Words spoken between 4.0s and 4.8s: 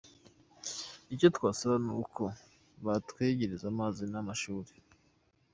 n’amashuri.